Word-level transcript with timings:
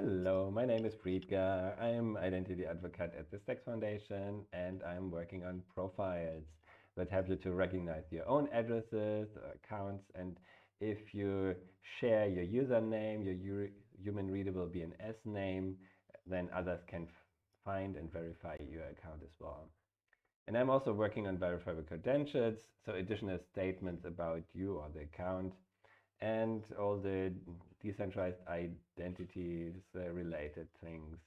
Hello, 0.00 0.48
my 0.48 0.64
name 0.64 0.84
is 0.84 0.94
Friedger. 0.94 1.76
I'm 1.82 2.16
identity 2.18 2.64
advocate 2.64 3.14
at 3.18 3.32
the 3.32 3.38
Stacks 3.40 3.64
Foundation 3.64 4.44
and 4.52 4.80
I'm 4.84 5.10
working 5.10 5.44
on 5.44 5.60
profiles 5.74 6.44
that 6.96 7.10
help 7.10 7.28
you 7.28 7.34
to 7.34 7.50
recognize 7.50 8.04
your 8.12 8.24
own 8.28 8.48
addresses, 8.52 9.26
uh, 9.36 9.56
accounts, 9.56 10.04
and 10.14 10.36
if 10.80 10.98
you 11.12 11.56
share 12.00 12.28
your 12.28 12.44
username, 12.44 13.24
your 13.24 13.66
human 14.00 14.30
readable 14.30 14.68
BNS 14.68 15.16
name, 15.24 15.74
then 16.28 16.48
others 16.54 16.78
can 16.86 17.08
find 17.64 17.96
and 17.96 18.12
verify 18.12 18.56
your 18.70 18.84
account 18.84 19.22
as 19.24 19.34
well. 19.40 19.68
And 20.46 20.56
I'm 20.56 20.70
also 20.70 20.92
working 20.92 21.26
on 21.26 21.38
verifiable 21.38 21.82
credentials, 21.82 22.68
so 22.86 22.92
additional 22.92 23.40
statements 23.50 24.04
about 24.04 24.44
you 24.54 24.76
or 24.76 24.90
the 24.94 25.00
account 25.00 25.54
and 26.20 26.62
all 26.78 26.96
the 26.96 27.32
decentralized 27.82 28.40
identities 28.48 29.74
uh, 29.96 30.10
related 30.10 30.66
things. 30.84 31.18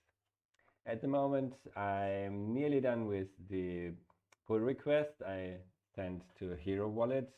At 0.85 1.02
the 1.02 1.07
moment, 1.07 1.53
I'm 1.77 2.53
nearly 2.53 2.81
done 2.81 3.05
with 3.05 3.27
the 3.49 3.91
pull 4.47 4.59
request 4.59 5.21
I 5.27 5.55
sent 5.95 6.23
to 6.39 6.55
Hiro 6.55 6.88
Wallet 6.88 7.30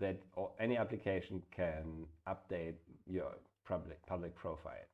that 0.00 0.20
any 0.58 0.76
application 0.76 1.42
can 1.54 2.06
update 2.28 2.74
your 3.06 3.32
public, 3.66 4.04
public 4.06 4.34
profile. 4.34 4.88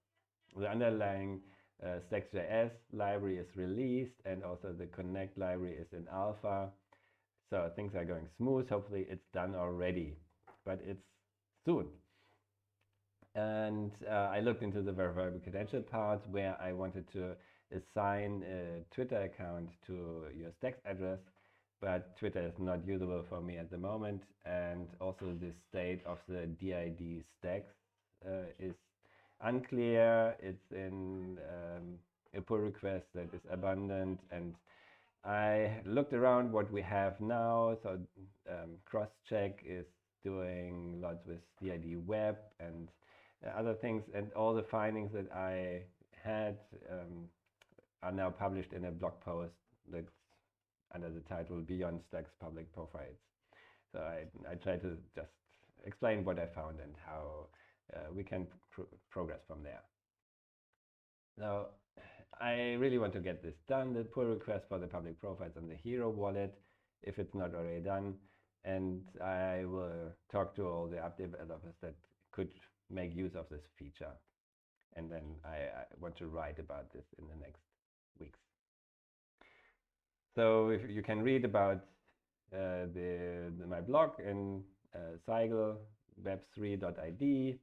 The 0.57 0.69
underlying 0.69 1.41
uh, 1.83 2.01
Stacks.js 2.07 2.71
library 2.93 3.39
is 3.39 3.47
released 3.57 4.21
and 4.27 4.45
also 4.45 4.73
the 4.73 4.87
Connect 4.87 5.39
library 5.39 5.75
is 5.75 5.89
in 5.93 6.07
alpha. 6.13 6.69
So 7.49 7.71
things 7.75 7.95
are 7.95 8.05
going 8.05 8.29
smooth. 8.37 8.69
Hopefully 8.69 9.07
it's 9.09 9.27
done 9.33 9.55
already, 9.55 10.17
but 10.65 10.81
it's 10.87 11.03
soon. 11.65 11.87
And 13.35 13.93
uh, 14.09 14.31
I 14.33 14.41
looked 14.41 14.63
into 14.63 14.83
the 14.83 14.93
verifiable 14.93 15.39
credential 15.41 15.83
part 15.83 16.21
where 16.29 16.57
I 16.61 16.73
wanted 16.73 17.11
to 17.13 17.37
assign 17.73 18.43
a 18.45 18.95
Twitter 18.95 19.23
account 19.23 19.71
to 19.87 20.25
your 20.37 20.51
Stacks 20.59 20.81
address, 20.85 21.21
but 21.81 22.17
Twitter 22.19 22.41
is 22.41 22.59
not 22.59 22.85
usable 22.87 23.25
for 23.29 23.41
me 23.41 23.57
at 23.57 23.71
the 23.71 23.79
moment. 23.79 24.23
And 24.45 24.89
also 25.01 25.35
the 25.41 25.53
state 25.69 26.01
of 26.07 26.19
the 26.29 26.47
DID 26.47 27.23
Stacks 27.39 27.75
uh, 28.27 28.51
is 28.59 28.75
unclear. 29.41 30.37
It's 30.41 30.73
in 30.73 31.39
um, 31.49 31.99
a 32.35 32.41
pull 32.41 32.59
request 32.59 33.07
that 33.15 33.33
is 33.33 33.43
abundant 33.51 34.21
and 34.31 34.55
I 35.25 35.81
looked 35.85 36.15
around 36.15 36.51
what 36.51 36.73
we 36.73 36.81
have 36.83 37.21
now. 37.21 37.77
So 37.83 37.99
um, 38.49 38.79
Crosscheck 38.91 39.55
is 39.65 39.85
doing 40.23 41.01
lots 41.01 41.27
with 41.27 41.39
DID 41.61 42.07
web 42.07 42.37
and 42.59 42.89
uh, 43.47 43.59
other 43.59 43.75
things 43.75 44.03
and 44.15 44.33
all 44.35 44.55
the 44.55 44.63
findings 44.63 45.13
that 45.13 45.31
I 45.33 45.83
had 46.23 46.59
um, 46.91 47.29
are 48.03 48.13
now 48.13 48.31
published 48.31 48.73
in 48.73 48.85
a 48.85 48.91
blog 48.91 49.21
post 49.21 49.55
that's 49.91 50.13
under 50.95 51.09
the 51.09 51.21
title 51.21 51.61
Beyond 51.61 52.01
Stacks 52.09 52.33
Public 52.41 52.73
Profiles. 52.73 53.17
So 53.93 54.01
I, 54.01 54.25
I 54.51 54.55
try 54.55 54.77
to 54.77 54.97
just 55.15 55.31
explain 55.85 56.25
what 56.25 56.39
I 56.39 56.47
found 56.47 56.79
and 56.81 56.93
how 57.05 57.47
uh, 57.95 58.13
we 58.15 58.23
can 58.23 58.47
pr 58.71 58.83
progress 59.11 59.41
from 59.47 59.63
there. 59.63 59.83
Now, 61.39 61.67
I 62.41 62.75
really 62.75 62.99
want 62.99 63.13
to 63.15 63.21
get 63.21 63.43
this 63.43 63.55
done, 63.69 63.93
the 63.93 64.05
pull 64.05 64.25
request 64.25 64.65
for 64.69 64.79
the 64.79 64.87
public 64.87 65.21
profiles 65.21 65.53
on 65.57 65.69
the 65.69 65.75
Hiro 65.75 66.11
wallet, 66.11 66.55
if 67.03 67.19
it's 67.19 67.35
not 67.35 67.55
already 67.55 67.81
done. 67.81 68.15
And 68.65 69.03
I 69.23 69.65
will 69.65 70.13
talk 70.31 70.55
to 70.57 70.67
all 70.67 70.87
the 70.87 70.99
app 70.99 71.17
developers 71.17 71.75
that 71.81 71.95
could 72.33 72.51
make 72.91 73.15
use 73.15 73.35
of 73.35 73.47
this 73.51 73.63
feature. 73.79 74.13
And 74.97 75.11
then 75.11 75.23
I, 75.45 75.57
I 75.57 75.85
want 76.01 76.17
to 76.17 76.27
write 76.27 76.59
about 76.59 76.93
this 76.93 77.05
in 77.19 77.27
the 77.29 77.37
next 77.37 77.63
weeks. 78.19 78.39
So 80.35 80.69
if 80.71 80.91
you 80.91 81.03
can 81.03 81.23
read 81.23 81.45
about 81.45 81.81
uh, 82.53 82.87
the, 82.95 83.53
the, 83.59 83.67
my 83.67 83.81
blog 83.81 84.11
in 84.21 84.63
uh, 84.95 85.17
Sigle 85.27 85.77
web3.id 86.23 87.59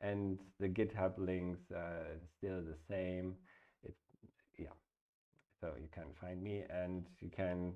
and 0.00 0.38
the 0.60 0.68
GitHub 0.68 1.18
links 1.18 1.60
are 1.74 2.06
still 2.36 2.60
the 2.62 2.76
same. 2.88 3.34
Yeah, 4.58 4.68
so 5.60 5.72
you 5.80 5.88
can 5.92 6.06
find 6.20 6.42
me 6.42 6.64
and 6.70 7.06
you 7.20 7.30
can 7.30 7.72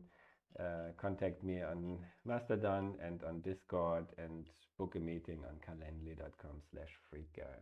uh, 0.58 0.92
contact 0.96 1.42
me 1.42 1.62
on 1.62 1.98
Mastodon 2.24 2.94
and 3.02 3.22
on 3.24 3.40
Discord 3.40 4.06
and 4.18 4.46
book 4.78 4.94
a 4.96 5.00
meeting 5.00 5.44
on 5.48 5.56
calendly.com 5.66 6.60
slash 6.70 6.90
Friedger. 7.10 7.60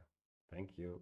Thank 0.53 0.71
you. 0.77 1.01